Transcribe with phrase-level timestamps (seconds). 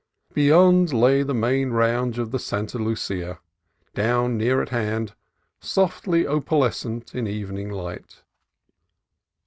[0.33, 3.37] Beyond lay the main range of the Santa Lucia,
[3.95, 5.13] now near at hand,
[5.59, 8.23] softly opalescent in evening light.